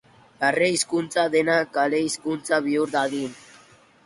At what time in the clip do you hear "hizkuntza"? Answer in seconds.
0.75-1.25, 2.09-2.61